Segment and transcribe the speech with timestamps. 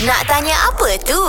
[0.00, 1.20] Nak tanya apa tu?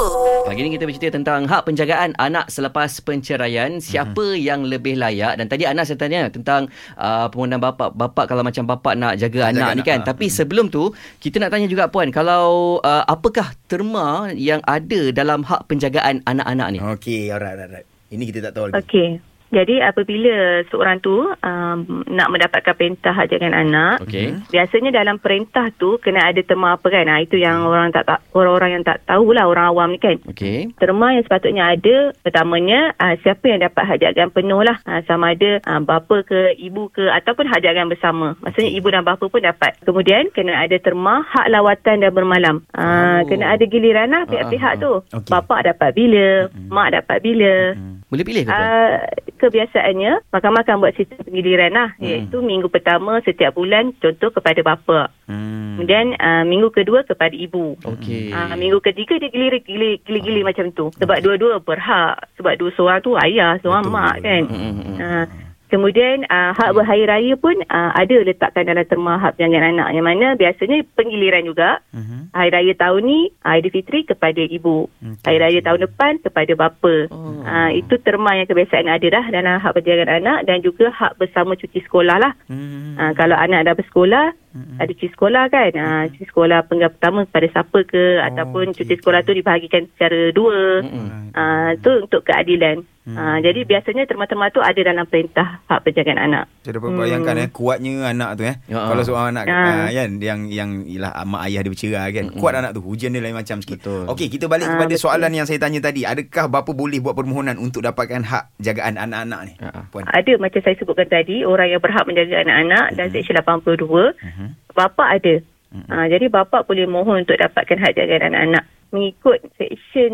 [0.47, 3.83] Pagi ni kita bercerita tentang hak penjagaan anak selepas perceraian.
[3.83, 4.47] Siapa mm-hmm.
[4.47, 5.43] yang lebih layak?
[5.43, 7.91] Dan tadi Anas saya tanya tentang uh, permohonan bapak.
[7.91, 9.99] Bapak kalau macam bapak nak jaga Nak anak jaga ni kan.
[9.99, 10.07] anak.
[10.15, 10.87] Tapi sebelum tu,
[11.19, 12.15] kita nak tanya juga Puan.
[12.15, 16.79] Kalau uh, apakah terma yang ada dalam hak penjagaan anak-anak ni?
[16.79, 17.87] Okey, alright, alright, alright.
[18.07, 18.79] Ini kita tak tahu lagi.
[18.87, 19.30] Okey.
[19.51, 21.77] Jadi apabila seorang tu um,
[22.07, 24.47] nak mendapatkan perintah hak jagaan anak, Okey.
[24.47, 27.05] biasanya dalam perintah tu kena ada terma apa kan?
[27.05, 30.17] Ha, itu yang orang tak, tak orang-orang yang tak tahulah orang awam ni kan.
[30.23, 30.71] Okey.
[30.79, 35.35] Terma yang sepatutnya ada pertamanya uh, siapa yang dapat hak jagaan penuh lah uh, sama
[35.35, 39.43] ada uh, bapa ke ibu ke ataupun hak jagaan bersama maksudnya ibu dan bapa pun
[39.43, 43.27] dapat kemudian kena ada terma hak lawatan dan bermalam uh, Oh.
[43.27, 45.27] kena ada giliran lah pihak-pihak tu Okey.
[45.27, 47.75] bapa dapat bila mak dapat bila
[48.11, 48.51] Boleh pilih ke?
[48.51, 48.99] Uh,
[49.39, 52.03] kebiasaannya mahkamah akan buat sistem penggiliran lah Hmm.
[52.03, 55.79] iaitu minggu pertama setiap bulan contoh kepada bapa Hmm.
[55.79, 58.35] kemudian uh, minggu kedua kepada ibu Okey.
[58.35, 60.91] Ah, minggu ketiga dia gilir gilir gilir, gilir macam tu.
[60.99, 62.19] Sebab dua-dua berhak.
[62.35, 63.95] Sebab dua seorang tu ayah, seorang Betul.
[63.95, 64.43] mak kan.
[64.43, 64.97] Mm, mm, mm.
[64.99, 65.25] Ah,
[65.71, 69.95] kemudian ah, hak berhari raya pun ah, ada letakkan dalam terma hak penjagaan anak.
[69.95, 71.79] Yang mana biasanya penggiliran juga.
[71.95, 72.35] Mhm.
[72.35, 74.91] Hari raya tahun ni Aidilfitri kepada ibu.
[74.91, 75.23] Okey.
[75.23, 76.95] Hari raya tahun depan kepada bapa.
[77.07, 77.41] Oh.
[77.47, 81.55] Ah, itu terma yang kebiasaan ada dah dalam hak penjagaan anak dan juga hak bersama
[81.55, 82.33] cuti sekolah lah.
[82.51, 82.99] Hmm.
[82.99, 84.77] Ah, kalau anak dah bersekolah, Mm-mm.
[84.83, 85.71] ada cuti sekolah kan.
[85.79, 89.87] Ah, cuti sekolah penggal pertama kepada siapa ke Oh, ataupun okey, cuti sekolah tu dibahagikan
[89.95, 90.83] secara dua.
[90.83, 91.31] Mm-mm.
[91.31, 92.83] Ah, tu untuk keadilan.
[93.01, 93.17] Hmm.
[93.17, 96.45] Ah, jadi biasanya terma-terma tu ada dalam perintah hak penjagaan anak.
[96.61, 98.61] Saya dapat bayangkan eh kuatnya anak tu eh.
[98.69, 98.77] Ya.
[98.77, 99.85] Kalau seorang anak Ah.
[99.85, 102.25] ah, kan yang yang ialah mak ayah dia bercerai kan.
[102.29, 102.85] Kuat anak tu.
[102.85, 103.81] Hujan dia lain macam sikit.
[103.81, 104.05] Betul.
[104.05, 105.01] Okey, kita balik Ah, kepada betul.
[105.01, 106.05] soalan yang saya tanya tadi.
[106.05, 109.53] Adakah bapa boleh buat permohonan untuk dapatkan hak jagaan anak-anak ni?
[109.57, 109.81] Ah.
[109.89, 110.05] Puan.
[110.05, 114.47] Ada macam saya sebutkan tadi, orang yang berhak menjaga anak-anak dan Seksyen 82, Mhm.
[114.71, 115.41] bapa ada.
[115.73, 115.89] Mhm.
[115.89, 118.61] Ah, jadi bapa boleh mohon untuk dapatkan hak jagaan anak-anak
[118.91, 120.13] mengikut Seksyen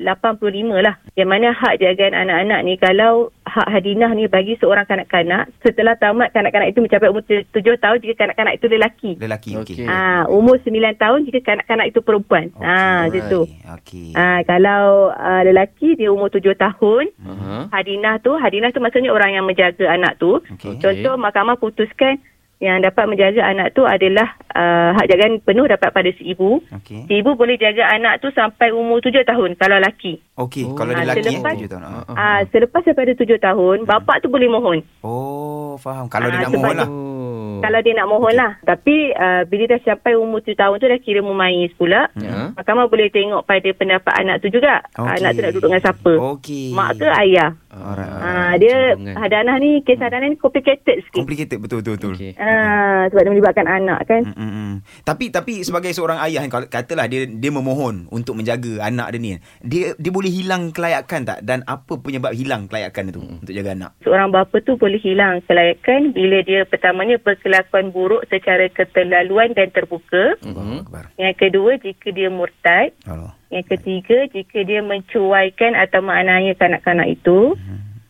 [0.00, 0.96] 85 lah.
[1.14, 6.32] Yang mana hak jagaan anak-anak ni kalau hak hadinah ni bagi seorang kanak-kanak setelah tamat
[6.32, 9.10] kanak-kanak itu mencapai umur 7 tahun jika kanak-kanak itu lelaki.
[9.20, 9.74] Lelaki okey.
[9.84, 9.86] Okey.
[9.86, 12.48] Ah, umur 9 tahun jika kanak-kanak itu perempuan.
[12.56, 13.40] Okey, Ah, macam tu.
[13.78, 14.08] Okey.
[14.16, 17.68] Ah, kalau ah, lelaki dia umur 7 tahun, Aha.
[17.70, 20.40] hadinah tu, hadinah tu maksudnya orang yang menjaga anak tu.
[20.40, 20.80] Okey.
[20.80, 22.18] Contoh mahkamah putuskan
[22.64, 26.64] yang dapat menjaga anak tu adalah uh, hak jagaan penuh dapat pada si ibu.
[26.72, 27.04] Okey.
[27.04, 30.16] Si ibu boleh jaga anak tu sampai umur 7 tahun kalau lelaki.
[30.34, 30.72] Okey, Oh.
[30.72, 31.84] kalau dia Ah, lelaki eh, selepas- tujuh tahun.
[31.84, 32.02] Ah.
[32.08, 34.78] Ah, Ah, selepas daripada 7 tahun, bapa tu boleh mohon.
[35.00, 36.08] Oh, faham.
[36.08, 36.88] Kalau dia Ah, nak mohon lah.
[36.88, 37.60] Oh.
[37.60, 38.52] Kalau dia nak mohon lah.
[38.60, 42.08] Tapi uh, bila dah sampai umur 7 tahun tu dah kira memayis pula.
[42.14, 42.50] Ya.
[42.52, 44.82] Mahkamah boleh tengok pada pendapat anak tu juga.
[44.92, 45.12] Okey.
[45.14, 46.12] Anak tu nak duduk dengan siapa.
[46.34, 46.66] Okey.
[46.72, 47.50] Mak ke ayah.
[47.70, 49.14] Alright, Ah, dia cenderungan.
[49.20, 51.20] hadanah ni, kes hadanah ni complicated sikit.
[51.20, 52.14] Complicated betul betul betul.
[52.16, 52.32] Okey.
[52.40, 54.22] Ah, sebab dia melibatkan anak kan.
[54.24, 54.74] Mm, mm, mm.
[55.04, 59.20] Tapi tapi sebagai seorang ayah kan kalau katalah dia dia memohon untuk menjaga anak dia
[59.20, 59.32] ni.
[59.60, 63.90] Dia dia boleh hilang kelayakan tak dan apa penyebab hilang kelayakan itu untuk jaga anak?
[64.00, 70.40] Seorang bapa tu boleh hilang kelayakan bila dia pertamanya berkelakuan buruk secara keterlaluan dan terbuka.
[70.40, 70.88] Mhm.
[70.88, 71.04] Akbar.
[71.20, 72.94] Yang kedua, jika dia murtad.
[73.04, 73.34] Allah.
[73.52, 77.54] Yang ketiga, jika dia mencuaikan atau menganiaya kanak-kanak itu.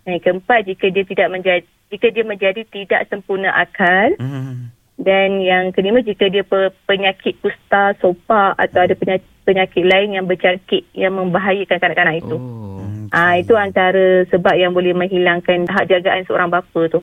[0.04, 4.16] Yang keempat, jika dia tidak menjadi jika dia menjadi tidak sempurna akal.
[4.20, 4.72] Mm.
[4.94, 10.25] Dan yang kelima, jika dia pe- penyakit kusta, sopak atau ada penyakit, penyakit lain yang
[10.31, 12.37] berjangkit yang membahayakan kanak-kanak itu.
[12.38, 12.75] Oh.
[13.14, 16.93] Ah itu antara sebab yang boleh menghilangkan hak jagaan seorang bapa tu.